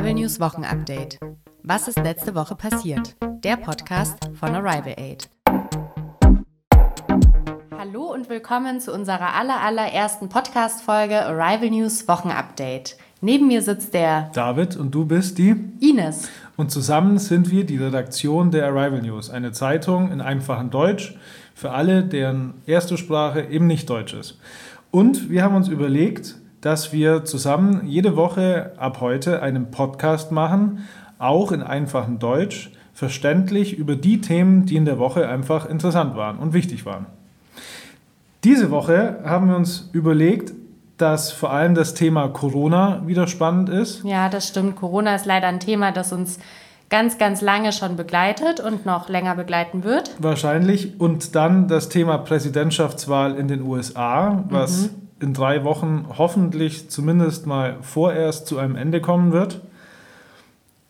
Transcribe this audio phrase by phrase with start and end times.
[0.00, 1.18] Arrival News Wochenupdate.
[1.62, 3.16] Was ist letzte Woche passiert?
[3.44, 5.28] Der Podcast von Arrival Aid.
[7.76, 12.96] Hallo und willkommen zu unserer aller, allerersten Podcast-Folge Arrival News Wochenupdate.
[13.20, 16.30] Neben mir sitzt der David und du bist die Ines.
[16.56, 21.14] Und zusammen sind wir die Redaktion der Arrival News, eine Zeitung in einfachem Deutsch
[21.54, 24.38] für alle, deren erste Sprache eben nicht Deutsch ist.
[24.90, 30.86] Und wir haben uns überlegt, dass wir zusammen jede Woche ab heute einen Podcast machen,
[31.18, 36.38] auch in einfachem Deutsch, verständlich über die Themen, die in der Woche einfach interessant waren
[36.38, 37.06] und wichtig waren.
[38.44, 40.52] Diese Woche haben wir uns überlegt,
[40.98, 44.04] dass vor allem das Thema Corona wieder spannend ist.
[44.04, 44.76] Ja, das stimmt.
[44.76, 46.38] Corona ist leider ein Thema, das uns
[46.90, 50.14] ganz, ganz lange schon begleitet und noch länger begleiten wird.
[50.18, 51.00] Wahrscheinlich.
[51.00, 57.46] Und dann das Thema Präsidentschaftswahl in den USA, was mhm in drei Wochen hoffentlich zumindest
[57.46, 59.60] mal vorerst zu einem Ende kommen wird.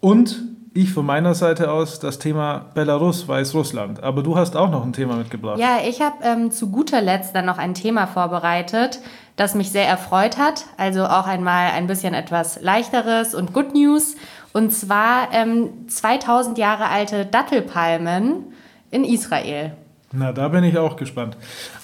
[0.01, 0.43] Und
[0.73, 4.03] ich von meiner Seite aus das Thema Belarus, Weißrussland.
[4.03, 5.59] Aber du hast auch noch ein Thema mitgebracht.
[5.59, 9.01] Ja, ich habe ähm, zu guter Letzt dann noch ein Thema vorbereitet,
[9.35, 10.67] das mich sehr erfreut hat.
[10.77, 14.15] Also auch einmal ein bisschen etwas leichteres und Good News.
[14.53, 18.53] Und zwar ähm, 2000 Jahre alte Dattelpalmen
[18.93, 19.73] in Israel.
[20.13, 21.37] Na, da bin ich auch gespannt.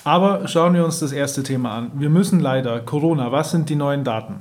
[0.02, 1.92] Aber schauen wir uns das erste Thema an.
[1.94, 4.41] Wir müssen leider, Corona, was sind die neuen Daten?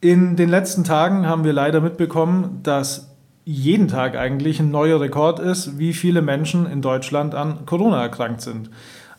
[0.00, 3.10] In den letzten Tagen haben wir leider mitbekommen, dass
[3.44, 8.40] jeden Tag eigentlich ein neuer Rekord ist, wie viele Menschen in Deutschland an Corona erkrankt
[8.40, 8.70] sind.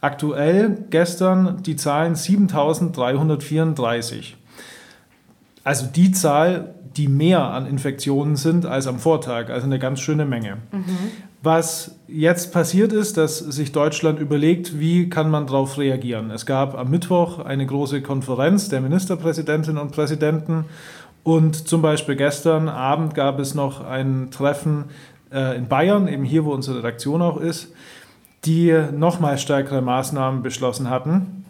[0.02, 4.36] Aktuell gestern die Zahlen 7334.
[5.64, 10.26] Also die Zahl, die mehr an Infektionen sind als am Vortag, also eine ganz schöne
[10.26, 10.58] Menge.
[10.72, 10.98] Mhm.
[11.44, 16.32] Was jetzt passiert ist, dass sich Deutschland überlegt, wie kann man darauf reagieren.
[16.32, 20.64] Es gab am Mittwoch eine große Konferenz der Ministerpräsidentinnen und Präsidenten
[21.24, 24.86] und zum Beispiel gestern Abend gab es noch ein Treffen
[25.34, 27.74] äh, in Bayern, eben hier, wo unsere Redaktion auch ist,
[28.46, 31.43] die nochmal stärkere Maßnahmen beschlossen hatten.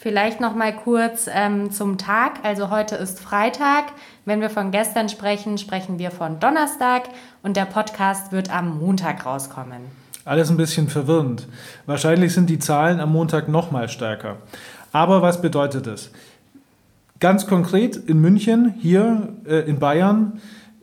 [0.00, 2.44] Vielleicht noch mal kurz ähm, zum Tag.
[2.44, 3.86] Also heute ist Freitag.
[4.24, 7.08] Wenn wir von gestern sprechen, sprechen wir von Donnerstag
[7.42, 9.80] und der Podcast wird am Montag rauskommen.
[10.24, 11.48] Alles ein bisschen verwirrend.
[11.86, 14.36] Wahrscheinlich sind die Zahlen am Montag noch mal stärker.
[14.92, 16.10] Aber was bedeutet das?
[17.18, 20.40] Ganz konkret in München, hier äh, in Bayern,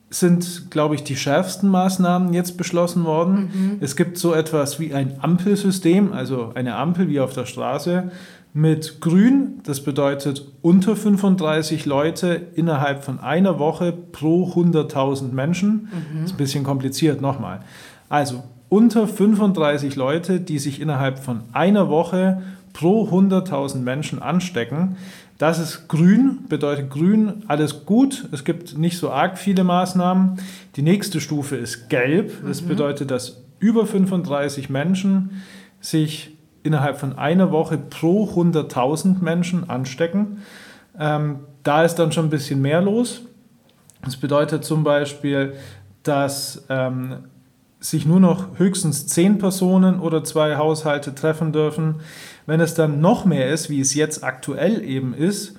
[0.09, 3.51] sind, glaube ich, die schärfsten Maßnahmen jetzt beschlossen worden.
[3.53, 3.77] Mhm.
[3.81, 8.11] Es gibt so etwas wie ein Ampelsystem, also eine Ampel wie auf der Straße
[8.55, 15.73] mit Grün, das bedeutet unter 35 Leute innerhalb von einer Woche pro 100.000 Menschen.
[15.73, 16.21] Mhm.
[16.21, 17.59] Das ist ein bisschen kompliziert nochmal.
[18.07, 24.95] Also unter 35 Leute, die sich innerhalb von einer Woche pro 100.000 Menschen anstecken.
[25.37, 28.29] Das ist grün, bedeutet grün, alles gut.
[28.31, 30.37] Es gibt nicht so arg viele Maßnahmen.
[30.77, 32.31] Die nächste Stufe ist gelb.
[32.47, 32.69] Das mhm.
[32.69, 35.41] bedeutet, dass über 35 Menschen
[35.81, 36.34] sich
[36.65, 40.39] innerhalb von einer Woche pro 100.000 Menschen anstecken.
[40.99, 43.21] Ähm, da ist dann schon ein bisschen mehr los.
[44.03, 45.53] Das bedeutet zum Beispiel,
[46.03, 47.25] dass ähm,
[47.79, 51.95] sich nur noch höchstens 10 Personen oder zwei Haushalte treffen dürfen.
[52.45, 55.57] Wenn es dann noch mehr ist, wie es jetzt aktuell eben ist,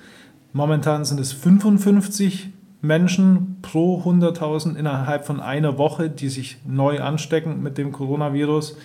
[0.53, 2.51] momentan sind es 55
[2.81, 8.77] Menschen pro 100.000 innerhalb von einer Woche, die sich neu anstecken mit dem Coronavirus.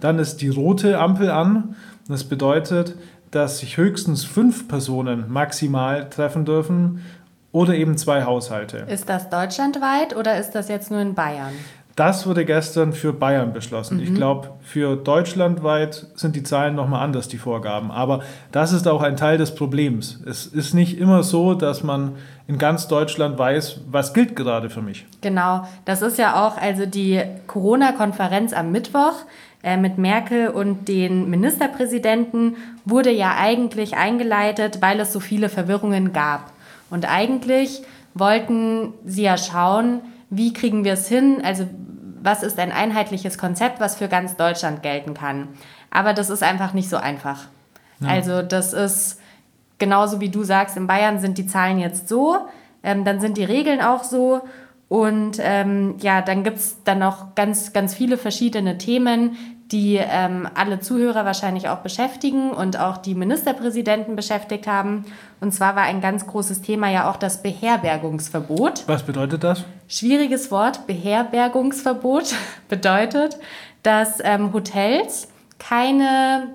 [0.00, 1.76] Dann ist die rote Ampel an.
[2.08, 2.96] Das bedeutet,
[3.30, 7.04] dass sich höchstens fünf Personen maximal treffen dürfen
[7.52, 8.78] oder eben zwei Haushalte.
[8.88, 11.52] Ist das deutschlandweit oder ist das jetzt nur in Bayern?
[11.96, 13.96] Das wurde gestern für Bayern beschlossen.
[13.96, 14.02] Mhm.
[14.02, 17.90] Ich glaube, für deutschlandweit sind die Zahlen nochmal anders, die Vorgaben.
[17.90, 18.20] Aber
[18.52, 20.20] das ist auch ein Teil des Problems.
[20.26, 24.82] Es ist nicht immer so, dass man in ganz Deutschland weiß, was gilt gerade für
[24.82, 25.06] mich.
[25.22, 29.14] Genau, das ist ja auch also die Corona-Konferenz am Mittwoch
[29.66, 32.54] äh, mit Merkel und den Ministerpräsidenten
[32.84, 36.52] wurde ja eigentlich eingeleitet, weil es so viele Verwirrungen gab.
[36.88, 37.82] Und eigentlich
[38.14, 41.66] wollten sie ja schauen, wie kriegen wir es hin, also
[42.22, 45.48] was ist ein einheitliches Konzept, was für ganz Deutschland gelten kann.
[45.90, 47.46] Aber das ist einfach nicht so einfach.
[47.98, 48.10] Ja.
[48.10, 49.20] Also das ist
[49.78, 52.36] genauso wie du sagst, in Bayern sind die Zahlen jetzt so,
[52.84, 54.42] ähm, dann sind die Regeln auch so.
[54.88, 59.36] Und ähm, ja, dann gibt es dann noch ganz, ganz viele verschiedene Themen,
[59.72, 65.04] die ähm, alle Zuhörer wahrscheinlich auch beschäftigen und auch die Ministerpräsidenten beschäftigt haben.
[65.40, 68.84] Und zwar war ein ganz großes Thema ja auch das Beherbergungsverbot.
[68.86, 69.64] Was bedeutet das?
[69.88, 70.86] Schwieriges Wort.
[70.86, 72.34] Beherbergungsverbot
[72.68, 73.38] bedeutet,
[73.82, 75.28] dass ähm, Hotels
[75.58, 76.54] keine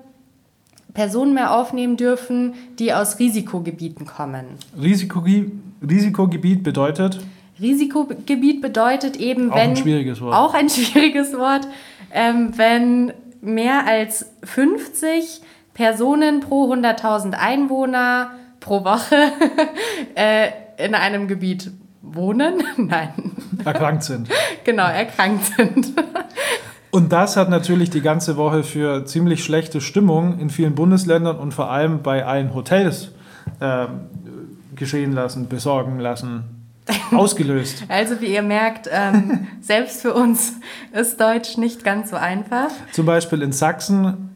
[0.94, 4.44] Personen mehr aufnehmen dürfen, die aus Risikogebieten kommen.
[4.80, 7.20] Risikogebiet bedeutet?
[7.60, 9.70] Risikogebiet bedeutet eben, auch wenn.
[9.70, 10.34] Ein schwieriges Wort.
[10.34, 11.66] Auch ein schwieriges Wort.
[12.12, 15.40] Ähm, wenn mehr als 50
[15.74, 19.16] Personen pro 100.000 Einwohner pro Woche
[20.14, 21.70] äh, in einem Gebiet
[22.02, 22.62] wohnen.
[22.76, 23.32] Nein.
[23.64, 24.28] Erkrankt sind.
[24.64, 25.92] Genau, erkrankt sind.
[26.90, 31.54] Und das hat natürlich die ganze Woche für ziemlich schlechte Stimmung in vielen Bundesländern und
[31.54, 33.12] vor allem bei allen Hotels
[33.60, 33.86] äh,
[34.76, 36.61] geschehen lassen, besorgen lassen,
[37.12, 37.84] ausgelöst.
[37.88, 40.54] Also wie ihr merkt, ähm, selbst für uns
[40.92, 42.70] ist Deutsch nicht ganz so einfach.
[42.92, 44.30] Zum Beispiel in Sachsen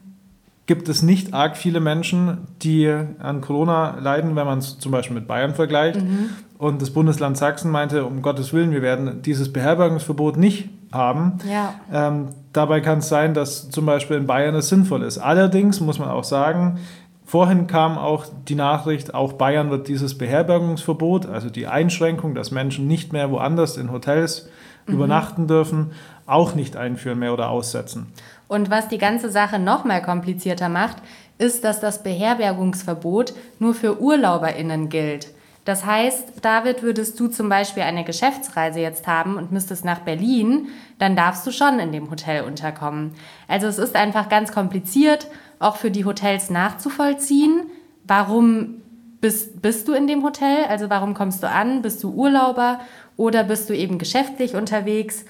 [0.66, 5.14] gibt es nicht arg viele Menschen, die an Corona leiden, wenn man es zum Beispiel
[5.14, 6.02] mit Bayern vergleicht.
[6.02, 6.30] Mhm.
[6.58, 11.38] Und das Bundesland Sachsen meinte, um Gottes Willen, wir werden dieses Beherbergungsverbot nicht haben.
[11.48, 11.74] Ja.
[11.92, 15.18] Ähm, dabei kann es sein, dass zum Beispiel in Bayern es sinnvoll ist.
[15.18, 16.78] Allerdings muss man auch sagen,
[17.26, 22.86] vorhin kam auch die Nachricht, auch Bayern wird dieses Beherbergungsverbot, also die Einschränkung, dass Menschen
[22.86, 24.48] nicht mehr woanders in Hotels
[24.86, 24.94] mhm.
[24.94, 25.92] übernachten dürfen,
[26.24, 28.12] auch nicht einführen mehr oder aussetzen.
[28.48, 30.96] Und was die ganze Sache noch mal komplizierter macht,
[31.38, 35.28] ist, dass das Beherbergungsverbot nur für UrlauberInnen gilt.
[35.66, 40.68] Das heißt, David, würdest du zum Beispiel eine Geschäftsreise jetzt haben und müsstest nach Berlin,
[41.00, 43.14] dann darfst du schon in dem Hotel unterkommen.
[43.48, 45.26] Also es ist einfach ganz kompliziert,
[45.58, 47.64] auch für die Hotels nachzuvollziehen.
[48.04, 48.82] Warum
[49.20, 50.64] bist, bist du in dem Hotel?
[50.68, 51.82] Also warum kommst du an?
[51.82, 52.80] Bist du Urlauber
[53.16, 55.24] oder bist du eben geschäftlich unterwegs?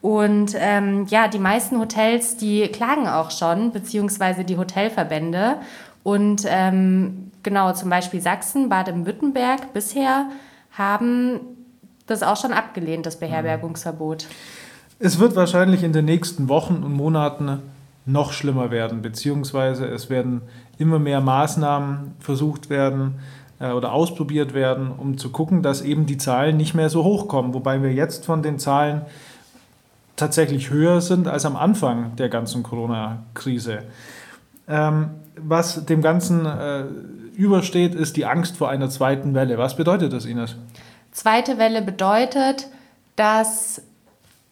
[0.00, 5.56] Und ähm, ja, die meisten Hotels, die klagen auch schon, beziehungsweise die Hotelverbände.
[6.02, 10.26] Und ähm, genau, zum Beispiel Sachsen, Baden-Württemberg bisher
[10.72, 11.40] haben
[12.06, 14.26] das auch schon abgelehnt, das Beherbergungsverbot.
[14.98, 17.62] Es wird wahrscheinlich in den nächsten Wochen und Monaten
[18.06, 20.42] noch schlimmer werden, beziehungsweise es werden
[20.78, 23.14] immer mehr Maßnahmen versucht werden
[23.60, 27.28] äh, oder ausprobiert werden, um zu gucken, dass eben die Zahlen nicht mehr so hoch
[27.28, 27.54] kommen.
[27.54, 29.02] Wobei wir jetzt von den Zahlen
[30.16, 33.80] tatsächlich höher sind als am Anfang der ganzen Corona-Krise.
[34.68, 36.84] Ähm, was dem Ganzen äh,
[37.36, 39.58] übersteht, ist die Angst vor einer zweiten Welle.
[39.58, 40.56] Was bedeutet das, Ines?
[41.10, 42.68] Zweite Welle bedeutet,
[43.16, 43.82] dass,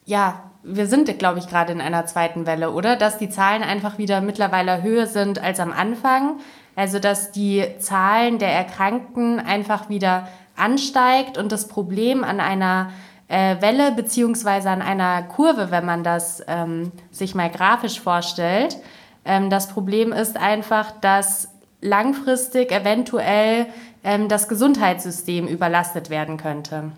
[0.05, 2.97] ja, wir sind, glaube ich, gerade in einer zweiten Welle, oder?
[2.97, 6.39] Dass die Zahlen einfach wieder mittlerweile höher sind als am Anfang.
[6.77, 12.91] Also, dass die Zahlen der Erkrankten einfach wieder ansteigt und das Problem an einer
[13.29, 18.77] äh, Welle beziehungsweise an einer Kurve, wenn man das ähm, sich mal grafisch vorstellt.
[19.25, 21.49] Ähm, das Problem ist einfach, dass
[21.81, 23.67] langfristig eventuell
[24.05, 26.93] ähm, das Gesundheitssystem überlastet werden könnte.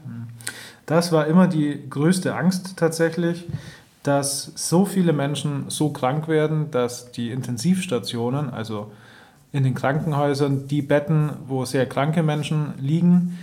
[0.86, 3.46] Das war immer die größte Angst tatsächlich,
[4.02, 8.92] dass so viele Menschen so krank werden, dass die Intensivstationen, also
[9.52, 13.38] in den Krankenhäusern, die Betten, wo sehr kranke Menschen liegen,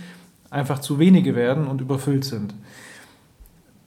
[0.50, 2.54] einfach zu wenige werden und überfüllt sind.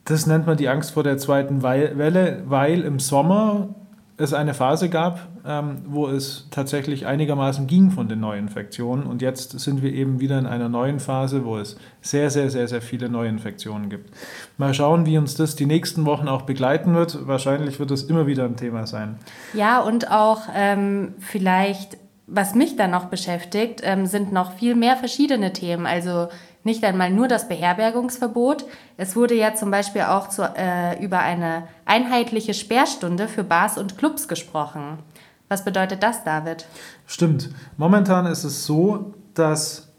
[0.04, 3.69] Das nennt man die Angst vor der zweiten Welle, weil im Sommer
[4.18, 9.06] es eine Phase gab, ähm, wo es tatsächlich einigermaßen ging von den Neuinfektionen.
[9.06, 12.68] Und jetzt sind wir eben wieder in einer neuen Phase, wo es sehr, sehr, sehr,
[12.68, 14.16] sehr viele Neuinfektionen gibt.
[14.58, 17.28] Mal schauen, wie uns das die nächsten Wochen auch begleiten wird.
[17.28, 19.18] Wahrscheinlich wird es immer wieder ein Thema sein.
[19.54, 21.98] Ja, und auch ähm, vielleicht,
[22.28, 25.86] was mich dann noch beschäftigt, ähm, sind noch viel mehr verschiedene Themen.
[25.86, 26.30] Also
[26.66, 28.66] nicht einmal nur das Beherbergungsverbot.
[28.98, 33.98] Es wurde ja zum Beispiel auch zu, äh, über eine einheitliche Sperrstunde für Bars und
[33.98, 35.00] Clubs gesprochen.
[35.48, 36.66] Was bedeutet das, David?
[37.06, 37.50] Stimmt.
[37.78, 39.90] Momentan ist es so, dass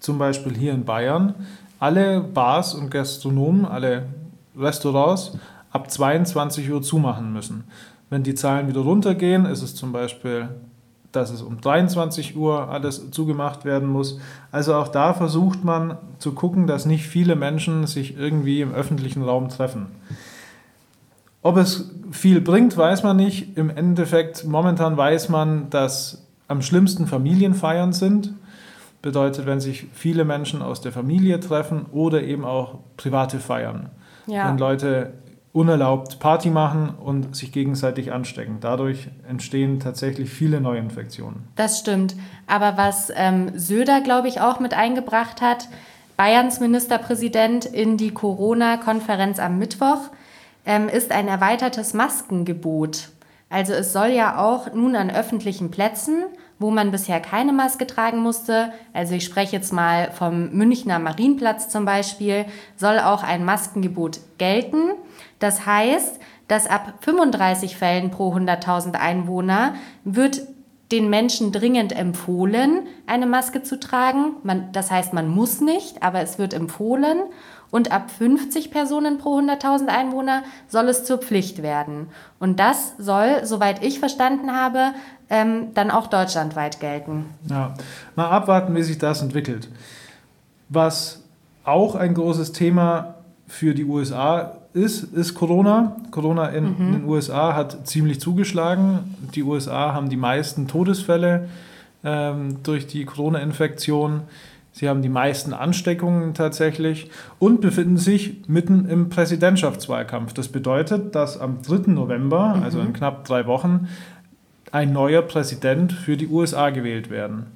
[0.00, 1.34] zum Beispiel hier in Bayern
[1.78, 4.06] alle Bars und Gastronomen, alle
[4.56, 5.38] Restaurants
[5.70, 7.64] ab 22 Uhr zumachen müssen.
[8.08, 10.48] Wenn die Zahlen wieder runtergehen, ist es zum Beispiel
[11.12, 14.18] dass es um 23 Uhr alles zugemacht werden muss.
[14.52, 19.22] Also auch da versucht man zu gucken, dass nicht viele Menschen sich irgendwie im öffentlichen
[19.22, 19.86] Raum treffen.
[21.42, 23.56] Ob es viel bringt, weiß man nicht.
[23.56, 28.34] Im Endeffekt, momentan weiß man, dass am schlimmsten Familienfeiern sind.
[29.02, 33.88] Bedeutet, wenn sich viele Menschen aus der Familie treffen oder eben auch private Feiern.
[34.26, 34.48] Ja.
[34.48, 35.14] Wenn Leute
[35.52, 38.58] unerlaubt Party machen und sich gegenseitig anstecken.
[38.60, 41.48] Dadurch entstehen tatsächlich viele Neuinfektionen.
[41.56, 42.14] Das stimmt.
[42.46, 45.68] Aber was ähm, Söder, glaube ich, auch mit eingebracht hat,
[46.16, 50.10] Bayerns Ministerpräsident in die Corona-Konferenz am Mittwoch,
[50.66, 53.08] ähm, ist ein erweitertes Maskengebot.
[53.48, 56.24] Also es soll ja auch nun an öffentlichen Plätzen,
[56.60, 61.70] wo man bisher keine Maske tragen musste, also ich spreche jetzt mal vom Münchner Marienplatz
[61.70, 62.44] zum Beispiel,
[62.76, 64.90] soll auch ein Maskengebot gelten.
[65.40, 70.42] Das heißt, dass ab 35 Fällen pro 100.000 Einwohner wird
[70.92, 74.36] den Menschen dringend empfohlen, eine Maske zu tragen.
[74.42, 77.18] Man, das heißt, man muss nicht, aber es wird empfohlen.
[77.72, 82.08] und ab 50 Personen pro 100.000 Einwohner soll es zur Pflicht werden.
[82.40, 84.92] Und das soll, soweit ich verstanden habe,
[85.28, 87.26] ähm, dann auch deutschlandweit gelten.
[87.48, 87.74] Ja,
[88.16, 89.68] mal abwarten, wie sich das entwickelt.
[90.68, 91.22] Was
[91.62, 93.14] auch ein großes Thema
[93.46, 95.96] für die USA ist, ist Corona.
[96.10, 96.76] Corona in, mhm.
[96.78, 99.16] in den USA hat ziemlich zugeschlagen.
[99.34, 101.48] Die USA haben die meisten Todesfälle
[102.04, 104.22] ähm, durch die Corona-Infektion.
[104.72, 110.32] Sie haben die meisten Ansteckungen tatsächlich und befinden sich mitten im Präsidentschaftswahlkampf.
[110.32, 111.90] Das bedeutet, dass am 3.
[111.92, 112.62] November, mhm.
[112.62, 113.88] also in knapp drei Wochen,
[114.72, 117.46] ein neuer Präsident für die USA gewählt werden.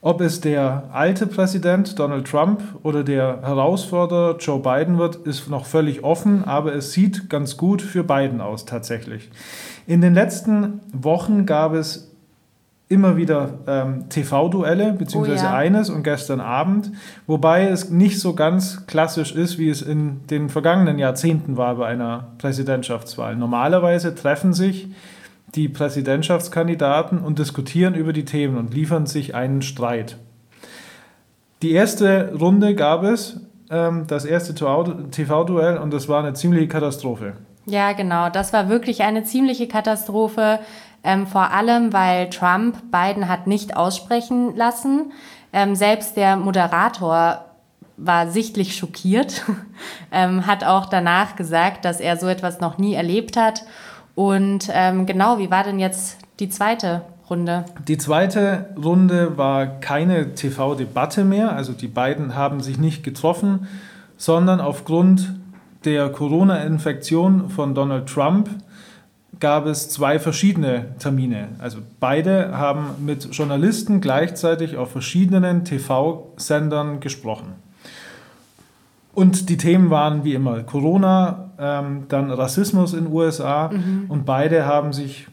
[0.00, 5.66] Ob es der alte Präsident Donald Trump oder der Herausforderer Joe Biden wird, ist noch
[5.66, 9.28] völlig offen, aber es sieht ganz gut für Biden aus tatsächlich.
[9.88, 12.12] In den letzten Wochen gab es
[12.88, 15.56] immer wieder ähm, TV-Duelle, beziehungsweise oh ja.
[15.56, 16.92] eines und gestern Abend,
[17.26, 21.86] wobei es nicht so ganz klassisch ist, wie es in den vergangenen Jahrzehnten war bei
[21.86, 23.34] einer Präsidentschaftswahl.
[23.34, 24.88] Normalerweise treffen sich
[25.54, 30.16] die Präsidentschaftskandidaten und diskutieren über die Themen und liefern sich einen Streit.
[31.62, 33.40] Die erste Runde gab es,
[33.70, 37.34] ähm, das erste TV-Duell, und das war eine ziemliche Katastrophe.
[37.66, 38.30] Ja, genau.
[38.30, 40.60] Das war wirklich eine ziemliche Katastrophe.
[41.04, 45.12] Ähm, vor allem, weil Trump Biden hat nicht aussprechen lassen.
[45.52, 47.44] Ähm, selbst der Moderator
[47.96, 49.44] war sichtlich schockiert,
[50.12, 53.64] ähm, hat auch danach gesagt, dass er so etwas noch nie erlebt hat.
[54.18, 57.64] Und ähm, genau, wie war denn jetzt die zweite Runde?
[57.86, 61.52] Die zweite Runde war keine TV-Debatte mehr.
[61.54, 63.68] Also die beiden haben sich nicht getroffen,
[64.16, 65.34] sondern aufgrund
[65.84, 68.50] der Corona-Infektion von Donald Trump
[69.38, 71.50] gab es zwei verschiedene Termine.
[71.60, 77.67] Also beide haben mit Journalisten gleichzeitig auf verschiedenen TV-Sendern gesprochen.
[79.18, 84.04] Und die Themen waren wie immer Corona, ähm, dann Rassismus in USA mhm.
[84.08, 85.26] und beide haben sich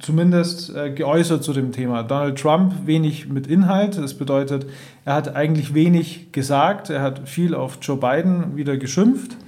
[0.00, 2.02] zumindest äh, geäußert zu dem Thema.
[2.02, 4.66] Donald Trump wenig mit Inhalt, das bedeutet,
[5.06, 9.38] er hat eigentlich wenig gesagt, er hat viel auf Joe Biden wieder geschimpft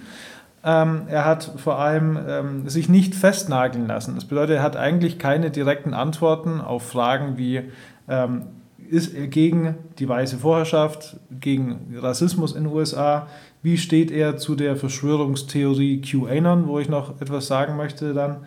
[0.64, 4.14] ähm, er hat vor allem ähm, sich nicht festnageln lassen.
[4.16, 7.62] Das bedeutet, er hat eigentlich keine direkten Antworten auf Fragen wie,
[8.08, 8.42] ähm,
[8.88, 13.28] ist er gegen die weiße Vorherrschaft, gegen Rassismus in den USA?
[13.62, 18.47] Wie steht er zu der Verschwörungstheorie QAnon, wo ich noch etwas sagen möchte dann?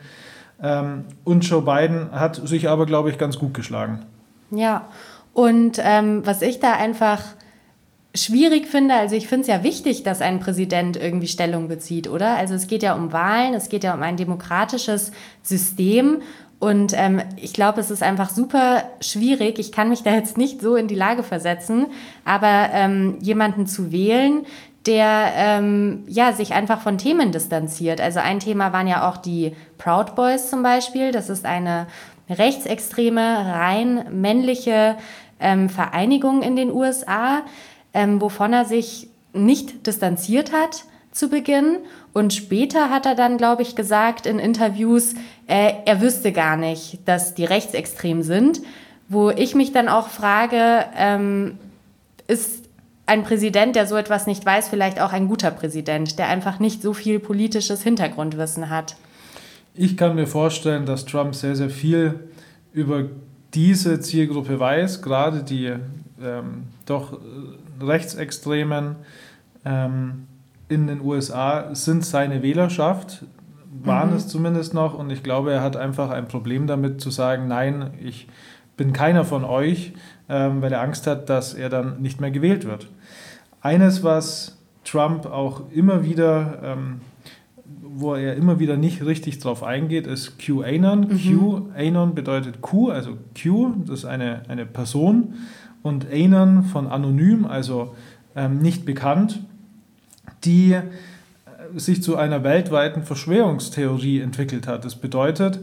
[0.61, 4.05] Ähm, und Joe Biden hat sich aber, glaube ich, ganz gut geschlagen.
[4.51, 4.87] Ja,
[5.33, 7.21] und ähm, was ich da einfach
[8.13, 12.35] schwierig finde, also ich finde es ja wichtig, dass ein Präsident irgendwie Stellung bezieht, oder?
[12.35, 15.11] Also es geht ja um Wahlen, es geht ja um ein demokratisches
[15.43, 16.21] System
[16.61, 19.57] und ähm, ich glaube, es ist einfach super schwierig.
[19.57, 21.87] Ich kann mich da jetzt nicht so in die Lage versetzen,
[22.23, 24.45] aber ähm, jemanden zu wählen,
[24.85, 27.99] der ähm, ja sich einfach von Themen distanziert.
[27.99, 31.11] Also ein Thema waren ja auch die Proud Boys zum Beispiel.
[31.11, 31.87] Das ist eine
[32.29, 34.97] rechtsextreme, rein männliche
[35.39, 37.41] ähm, Vereinigung in den USA
[37.93, 41.77] ähm, wovon er sich nicht distanziert hat zu Beginn.
[42.13, 45.13] Und später hat er dann, glaube ich, gesagt in Interviews,
[45.47, 48.61] äh, er wüsste gar nicht, dass die rechtsextrem sind.
[49.07, 51.57] Wo ich mich dann auch frage, ähm,
[52.27, 52.65] ist
[53.05, 56.81] ein Präsident, der so etwas nicht weiß, vielleicht auch ein guter Präsident, der einfach nicht
[56.81, 58.95] so viel politisches Hintergrundwissen hat?
[59.73, 62.21] Ich kann mir vorstellen, dass Trump sehr, sehr viel
[62.73, 63.09] über
[63.53, 65.73] diese Zielgruppe weiß, gerade die
[66.23, 67.19] ähm, doch
[67.87, 68.97] Rechtsextremen
[69.65, 70.27] ähm,
[70.69, 73.25] in den USA sind seine Wählerschaft,
[73.83, 74.15] waren mhm.
[74.15, 74.97] es zumindest noch.
[74.97, 78.27] Und ich glaube, er hat einfach ein Problem damit zu sagen, nein, ich
[78.77, 79.93] bin keiner von euch,
[80.29, 82.87] ähm, weil er Angst hat, dass er dann nicht mehr gewählt wird.
[83.61, 87.01] Eines, was Trump auch immer wieder, ähm,
[87.65, 91.01] wo er immer wieder nicht richtig drauf eingeht, ist QAnon.
[91.01, 91.71] Mhm.
[91.75, 95.35] QAnon bedeutet Q, also Q, das ist eine, eine Person
[95.83, 97.95] und Anon von anonym, also
[98.35, 99.41] ähm, nicht bekannt,
[100.43, 100.81] die äh,
[101.75, 104.85] sich zu einer weltweiten Verschwörungstheorie entwickelt hat.
[104.85, 105.59] Das bedeutet,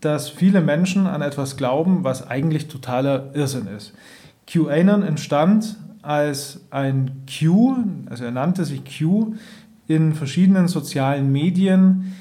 [0.00, 3.92] dass viele Menschen an etwas glauben, was eigentlich totaler Irrsinn ist.
[4.46, 7.76] QAnon entstand als ein Q,
[8.08, 9.34] also er nannte sich Q,
[9.86, 12.14] in verschiedenen sozialen Medien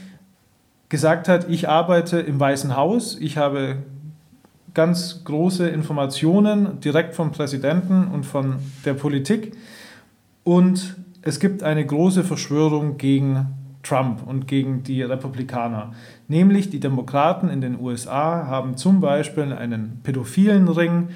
[0.89, 3.77] gesagt hat, ich arbeite im Weißen Haus, ich habe
[4.73, 9.53] ganz große Informationen direkt vom Präsidenten und von der Politik.
[10.43, 13.47] Und es gibt eine große Verschwörung gegen
[13.83, 15.93] Trump und gegen die Republikaner.
[16.27, 21.09] Nämlich die Demokraten in den USA haben zum Beispiel einen pädophilen Ring.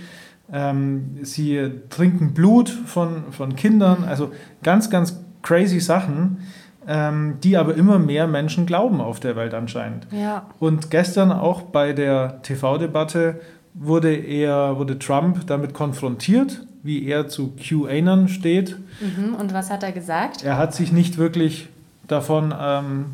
[0.52, 4.04] Ähm, sie trinken Blut von, von Kindern.
[4.06, 4.32] Also
[4.62, 6.38] ganz, ganz crazy Sachen,
[6.88, 10.08] ähm, die aber immer mehr Menschen glauben auf der Welt anscheinend.
[10.12, 10.46] Ja.
[10.60, 13.40] Und gestern auch bei der TV-Debatte
[13.74, 18.78] wurde er, wurde Trump damit konfrontiert, wie er zu QAnon steht.
[19.00, 19.36] Mhm.
[19.36, 20.44] Und was hat er gesagt?
[20.44, 21.70] Er hat sich nicht wirklich
[22.08, 23.06] davon ähm,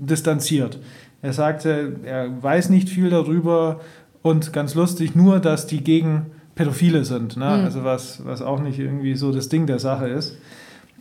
[0.00, 0.78] distanziert.
[1.22, 3.80] Er sagte, er weiß nicht viel darüber
[4.22, 7.36] und ganz lustig nur, dass die gegen Pädophile sind.
[7.36, 7.44] Ne?
[7.44, 7.64] Mhm.
[7.64, 10.36] Also was, was auch nicht irgendwie so das Ding der Sache ist.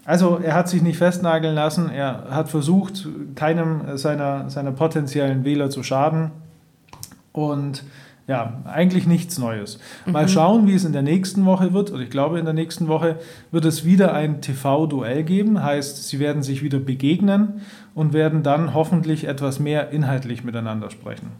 [0.10, 5.70] Also er hat sich nicht festnageln lassen, er hat versucht, keinem seiner, seiner potenziellen Wähler
[5.70, 6.32] zu schaden.
[7.32, 7.84] Und
[8.26, 9.78] ja, eigentlich nichts Neues.
[10.08, 10.30] Mal mhm.
[10.30, 11.92] schauen, wie es in der nächsten Woche wird.
[11.92, 13.20] Und ich glaube, in der nächsten Woche
[13.52, 15.62] wird es wieder ein TV-Duell geben.
[15.62, 17.62] Heißt, sie werden sich wieder begegnen
[17.94, 21.34] und werden dann hoffentlich etwas mehr inhaltlich miteinander sprechen.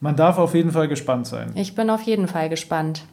[0.00, 1.52] Man darf auf jeden Fall gespannt sein.
[1.54, 3.04] Ich bin auf jeden Fall gespannt.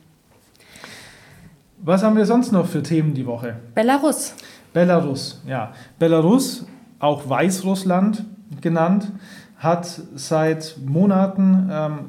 [1.86, 3.58] Was haben wir sonst noch für Themen die Woche?
[3.76, 4.34] Belarus.
[4.72, 5.74] Belarus, ja.
[6.00, 6.66] Belarus,
[7.00, 8.24] auch Weißrussland
[8.62, 9.12] genannt,
[9.58, 12.00] hat seit Monaten ähm,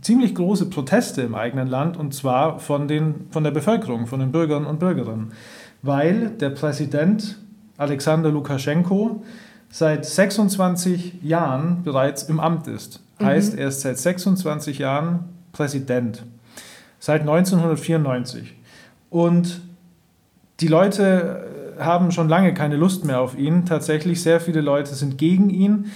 [0.00, 4.32] ziemlich große Proteste im eigenen Land und zwar von, den, von der Bevölkerung, von den
[4.32, 5.32] Bürgern und Bürgerinnen,
[5.82, 7.36] weil der Präsident
[7.76, 9.22] Alexander Lukaschenko
[9.68, 13.02] seit 26 Jahren bereits im Amt ist.
[13.18, 13.26] Mhm.
[13.26, 16.24] Heißt, er ist seit 26 Jahren Präsident.
[16.98, 18.57] Seit 1994.
[19.10, 19.60] Und
[20.60, 23.64] die Leute äh, haben schon lange keine Lust mehr auf ihn.
[23.64, 25.86] Tatsächlich, sehr viele Leute sind gegen ihn.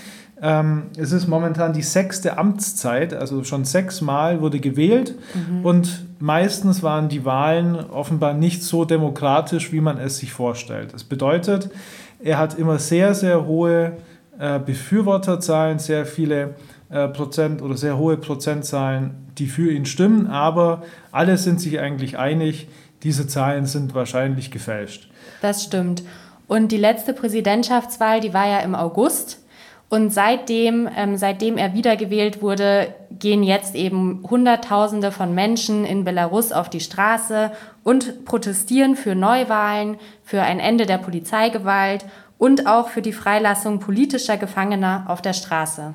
[0.44, 5.64] Ähm, es ist momentan die sechste Amtszeit, also schon sechsmal wurde gewählt mhm.
[5.64, 10.92] und meistens waren die Wahlen offenbar nicht so demokratisch, wie man es sich vorstellt.
[10.92, 11.70] Das bedeutet,
[12.18, 13.98] er hat immer sehr, sehr hohe
[14.36, 16.56] äh, Befürworterzahlen, sehr viele
[16.90, 22.18] äh, Prozent oder sehr hohe Prozentzahlen, die für ihn stimmen, aber alle sind sich eigentlich
[22.18, 22.66] einig,
[23.02, 25.10] diese Zahlen sind wahrscheinlich gefälscht.
[25.40, 26.02] Das stimmt.
[26.46, 29.38] Und die letzte Präsidentschaftswahl, die war ja im August.
[29.88, 36.50] Und seitdem, ähm, seitdem er wiedergewählt wurde, gehen jetzt eben Hunderttausende von Menschen in Belarus
[36.50, 37.50] auf die Straße
[37.82, 42.06] und protestieren für Neuwahlen, für ein Ende der Polizeigewalt
[42.38, 45.92] und auch für die Freilassung politischer Gefangener auf der Straße.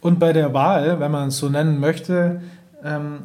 [0.00, 2.40] Und bei der Wahl, wenn man es so nennen möchte,
[2.84, 3.24] ähm,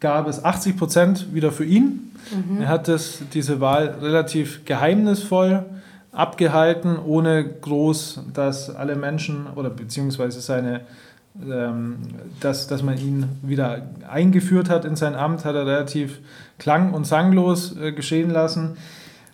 [0.00, 2.12] gab es 80 Prozent wieder für ihn.
[2.34, 2.62] Mhm.
[2.62, 5.64] Er hat das, diese Wahl relativ geheimnisvoll
[6.12, 10.80] abgehalten, ohne groß, dass alle Menschen oder beziehungsweise seine,
[11.40, 11.98] ähm,
[12.40, 16.18] dass, dass man ihn wieder eingeführt hat in sein Amt, hat er relativ
[16.58, 18.76] klang- und sanglos äh, geschehen lassen.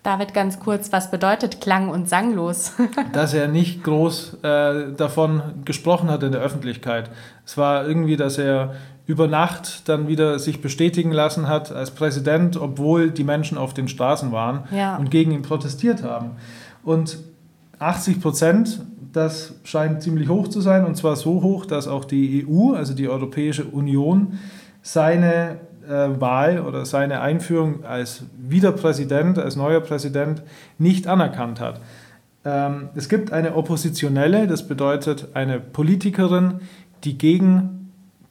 [0.03, 2.75] David, ganz kurz, was bedeutet klang- und sanglos?
[3.13, 7.11] dass er nicht groß äh, davon gesprochen hat in der Öffentlichkeit.
[7.45, 8.75] Es war irgendwie, dass er
[9.07, 13.89] über Nacht dann wieder sich bestätigen lassen hat als Präsident, obwohl die Menschen auf den
[13.89, 14.97] Straßen waren ja.
[14.97, 16.33] und gegen ihn protestiert haben.
[16.83, 17.19] Und
[17.79, 18.81] 80 Prozent,
[19.13, 22.95] das scheint ziemlich hoch zu sein, und zwar so hoch, dass auch die EU, also
[22.95, 24.39] die Europäische Union,
[24.83, 30.43] seine äh, Wahl oder seine Einführung als Wiederpräsident, als neuer Präsident
[30.79, 31.81] nicht anerkannt hat.
[32.45, 36.61] Ähm, es gibt eine Oppositionelle, das bedeutet eine Politikerin,
[37.05, 37.76] die gegen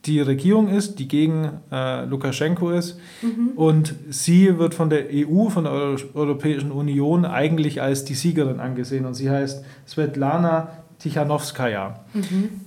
[0.06, 2.98] die Regierung ist, die gegen äh, Lukaschenko ist.
[3.22, 3.50] Mhm.
[3.56, 8.60] Und sie wird von der EU, von der Euro Europäischen Union eigentlich als die Siegerin
[8.60, 9.04] angesehen.
[9.04, 12.00] Und sie heißt Svetlana Tichanowskaja.
[12.14, 12.60] Mhm.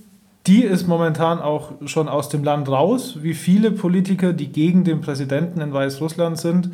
[0.46, 5.00] Die ist momentan auch schon aus dem Land raus, wie viele Politiker, die gegen den
[5.00, 6.70] Präsidenten in Weißrussland sind.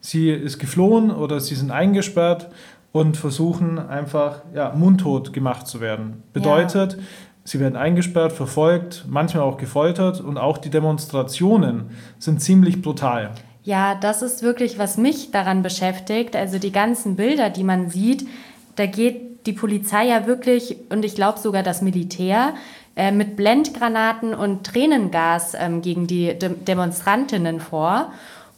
[0.00, 2.48] Sie ist geflohen oder sie sind eingesperrt
[2.92, 6.22] und versuchen einfach ja, mundtot gemacht zu werden.
[6.32, 6.98] Bedeutet, ja.
[7.46, 13.30] Sie werden eingesperrt, verfolgt, manchmal auch gefoltert und auch die Demonstrationen sind ziemlich brutal.
[13.62, 16.34] Ja, das ist wirklich, was mich daran beschäftigt.
[16.34, 18.26] Also die ganzen Bilder, die man sieht,
[18.74, 22.54] da geht die Polizei ja wirklich und ich glaube sogar das Militär
[22.96, 28.12] äh, mit Blendgranaten und Tränengas ähm, gegen die De Demonstrantinnen vor.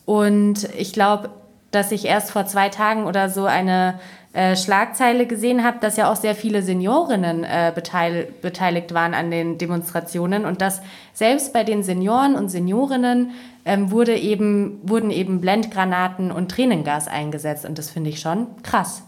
[0.06, 1.28] Und ich glaube,
[1.72, 4.00] dass ich erst vor zwei Tagen oder so eine
[4.34, 9.30] äh, Schlagzeile gesehen habe, dass ja auch sehr viele Seniorinnen äh, beteil beteiligt waren an
[9.30, 10.82] den Demonstrationen und dass
[11.14, 13.30] selbst bei den Senioren und Seniorinnen
[13.64, 19.02] ähm, wurde eben, wurden eben Blendgranaten und Tränengas eingesetzt und das finde ich schon krass.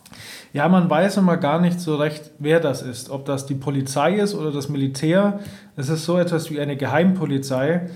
[0.52, 3.10] Ja, man weiß immer gar nicht so recht, wer das ist.
[3.10, 5.40] Ob das die Polizei ist oder das Militär.
[5.76, 7.88] Es ist so etwas wie eine Geheimpolizei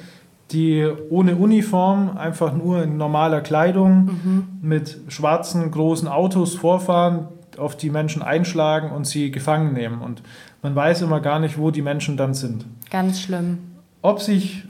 [0.50, 4.48] die ohne Uniform, einfach nur in normaler Kleidung mhm.
[4.62, 10.00] mit schwarzen großen Autos vorfahren, auf die Menschen einschlagen und sie gefangen nehmen.
[10.00, 10.22] Und
[10.62, 12.66] man weiß immer gar nicht, wo die Menschen dann sind.
[12.90, 13.58] Ganz schlimm.
[14.02, 14.64] Ob sich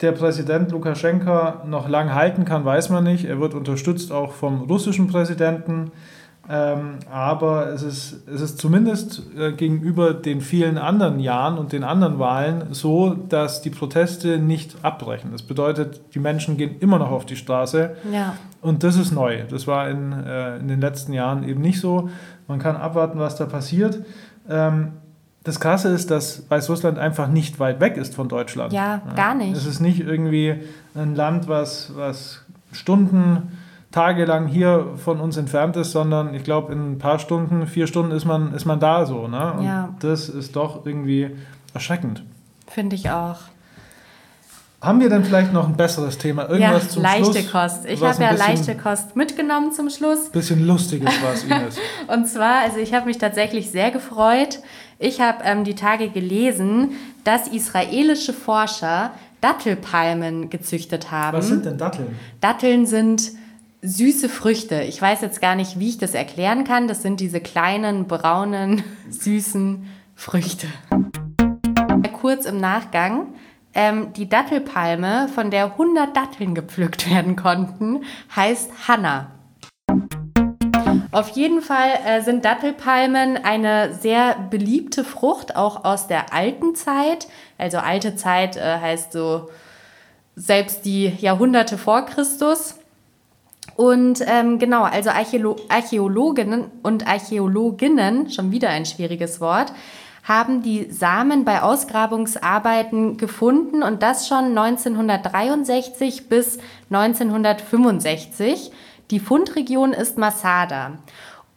[0.00, 3.24] der Präsident Lukaschenka noch lang halten kann, weiß man nicht.
[3.24, 5.90] Er wird unterstützt auch vom russischen Präsidenten.
[6.48, 11.82] Ähm, aber es ist, es ist zumindest äh, gegenüber den vielen anderen Jahren und den
[11.82, 15.32] anderen Wahlen so, dass die Proteste nicht abbrechen.
[15.32, 17.96] Das bedeutet, die Menschen gehen immer noch auf die Straße.
[18.12, 18.34] Ja.
[18.62, 19.42] Und das ist neu.
[19.50, 22.10] Das war in, äh, in den letzten Jahren eben nicht so.
[22.46, 24.04] Man kann abwarten, was da passiert.
[24.48, 24.92] Ähm,
[25.42, 28.72] das Krasse ist, dass Weißrussland einfach nicht weit weg ist von Deutschland.
[28.72, 29.56] Ja, gar nicht.
[29.56, 30.56] Es ist nicht irgendwie
[30.94, 33.56] ein Land, was, was Stunden
[33.96, 38.12] tagelang hier von uns entfernt ist, sondern ich glaube, in ein paar Stunden, vier Stunden
[38.12, 39.26] ist man, ist man da so.
[39.26, 39.54] Ne?
[39.54, 39.94] Und Ja.
[40.00, 41.30] das ist doch irgendwie
[41.72, 42.22] erschreckend.
[42.68, 43.36] Finde ich auch.
[44.82, 46.42] Haben wir denn vielleicht noch ein besseres Thema?
[46.42, 47.50] Irgendwas ja, zum leichte Schluss?
[47.50, 47.86] Kost.
[47.86, 50.28] Ich habe ja leichte Kost mitgenommen zum Schluss.
[50.28, 51.78] Bisschen lustiges was, Ines.
[52.06, 54.58] Und zwar, also ich habe mich tatsächlich sehr gefreut.
[54.98, 56.90] Ich habe ähm, die Tage gelesen,
[57.24, 61.38] dass israelische Forscher Dattelpalmen gezüchtet haben.
[61.38, 62.14] Was sind denn Datteln?
[62.42, 63.32] Datteln sind
[63.82, 64.82] süße Früchte.
[64.82, 66.88] Ich weiß jetzt gar nicht, wie ich das erklären kann.
[66.88, 70.66] Das sind diese kleinen, braunen, süßen Früchte.
[72.20, 73.34] Kurz im Nachgang.
[73.74, 79.32] Ähm, die Dattelpalme, von der 100 Datteln gepflückt werden konnten, heißt Hanna.
[81.12, 87.28] Auf jeden Fall äh, sind Dattelpalmen eine sehr beliebte Frucht, auch aus der alten Zeit.
[87.58, 89.50] Also alte Zeit äh, heißt so
[90.34, 92.76] selbst die Jahrhunderte vor Christus.
[93.74, 99.72] Und ähm, genau, also Archäolo Archäologinnen und Archäologinnen, schon wieder ein schwieriges Wort,
[100.24, 106.58] haben die Samen bei Ausgrabungsarbeiten gefunden und das schon 1963 bis
[106.90, 108.72] 1965.
[109.10, 110.98] Die Fundregion ist Masada.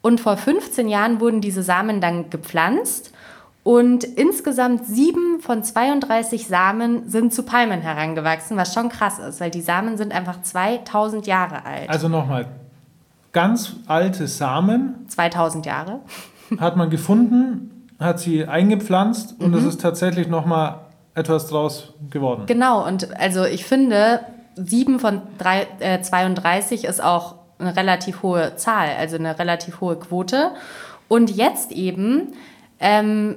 [0.01, 3.11] Und vor 15 Jahren wurden diese Samen dann gepflanzt
[3.69, 9.51] und insgesamt sieben von 32 Samen sind zu Palmen herangewachsen, was schon krass ist, weil
[9.51, 11.87] die Samen sind einfach 2000 Jahre alt.
[11.87, 12.47] Also nochmal,
[13.31, 15.99] ganz alte Samen 2000 Jahre.
[16.59, 19.57] hat man gefunden, hat sie eingepflanzt und Mhm.
[19.59, 20.79] es ist tatsächlich nochmal
[21.13, 22.45] etwas draus geworden.
[22.47, 24.21] Genau, und also ich finde,
[24.55, 29.97] 7 von drei, äh, 32 ist auch eine relativ hohe Zahl, also eine relativ hohe
[29.97, 30.53] Quote.
[31.07, 32.33] Und jetzt eben
[32.79, 33.35] ähm,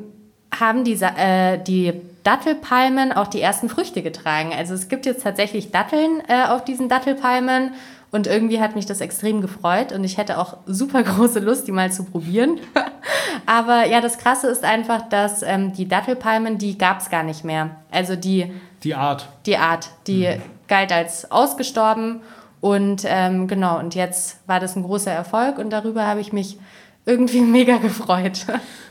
[0.59, 1.93] haben die, äh, die
[2.25, 4.53] Dattelpalmen auch die ersten Früchte getragen.
[4.57, 7.73] Also es gibt jetzt tatsächlich Datteln äh, auf diesen Dattelpalmen
[8.11, 11.73] und irgendwie hat mich das extrem gefreut und ich hätte auch super große Lust, die
[11.73, 12.61] mal zu probieren.
[13.47, 17.45] Aber ja, das Krasse ist einfach, dass ähm, die Dattelpalmen, die gab es gar nicht
[17.45, 17.71] mehr.
[17.91, 18.53] Also die
[18.85, 19.29] Die Art.
[19.47, 20.29] die Art, die
[20.69, 22.21] galt als ausgestorben.
[22.61, 26.59] Und ähm, genau, und jetzt war das ein großer Erfolg und darüber habe ich mich
[27.07, 28.47] irgendwie mega gefreut.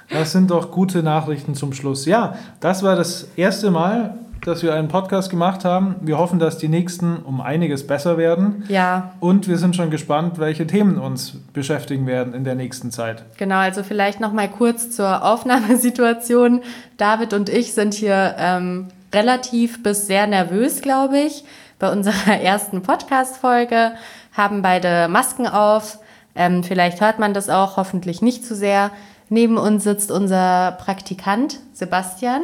[0.09, 2.05] Das sind doch gute Nachrichten zum Schluss.
[2.05, 5.95] Ja, das war das erste Mal, dass wir einen Podcast gemacht haben.
[6.01, 8.65] Wir hoffen, dass die nächsten um einiges besser werden.
[8.67, 13.23] ja, Und wir sind schon gespannt, welche Themen uns beschäftigen werden in der nächsten Zeit.
[13.37, 16.61] genau, also vielleicht noch mal kurz zur Aufnahmesituation.
[16.97, 21.43] David und ich sind hier ähm, relativ bis sehr nervös, glaube ich,
[21.79, 23.93] bei unserer ersten Podcast-Folge,
[24.33, 25.99] haben beide Masken auf.
[26.35, 28.91] Ähm, vielleicht hört man das auch, hoffentlich nicht zu sehr.
[29.29, 32.43] Neben uns sitzt unser Praktikant Sebastian,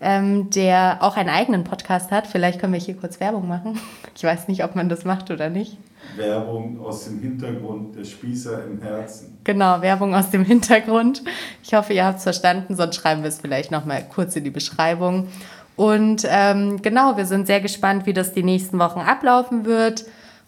[0.00, 2.26] ähm, der auch einen eigenen Podcast hat.
[2.26, 3.78] Vielleicht können wir hier kurz Werbung machen.
[4.16, 5.78] Ich weiß nicht, ob man das macht oder nicht.
[6.16, 9.38] Werbung aus dem Hintergrund der Spießer im Herzen.
[9.44, 11.22] Genau, Werbung aus dem Hintergrund.
[11.62, 14.50] Ich hoffe, ihr habt es verstanden, sonst schreiben wir es vielleicht nochmal kurz in die
[14.50, 15.28] Beschreibung.
[15.76, 20.04] Und ähm, genau, wir sind sehr gespannt, wie das die nächsten Wochen ablaufen wird.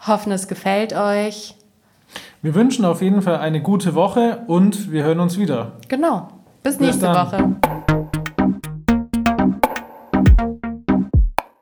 [0.07, 1.55] Hoffen, es gefällt euch.
[2.45, 5.75] Wir wünschen auf jeden Fall eine gute Woche und wir hören uns wieder.
[5.87, 6.27] Genau.
[6.65, 7.15] Bis Bis nächste dann.
[7.15, 7.57] Woche.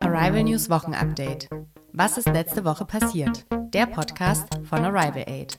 [0.01, 1.51] Arrival News Wochenupdate.
[1.93, 3.45] Was ist letzte Woche passiert?
[3.75, 5.59] Der Podcast von Arrival Aid.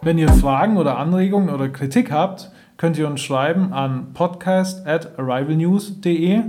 [0.00, 5.18] Wenn ihr Fragen oder Anregungen oder Kritik habt, könnt ihr uns schreiben an podcast at
[5.18, 6.40] arrivalnews.de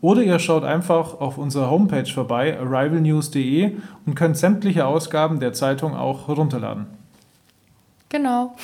[0.00, 5.96] oder ihr schaut einfach auf unserer Homepage vorbei, arrivalnews.de und könnt sämtliche Ausgaben der Zeitung
[5.96, 6.97] auch herunterladen.
[8.08, 8.56] Genau.